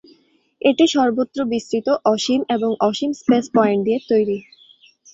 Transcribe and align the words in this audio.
এটি 0.61 0.85
সর্বত্র 0.87 1.37
বিস্তৃত, 1.51 1.87
অসীম 2.05 2.41
এবং 2.55 2.71
অসীম 2.81 3.11
স্পেস-পয়েন্ট 3.13 3.81
দিয়ে 3.85 3.99
তৈরি। 4.09 4.37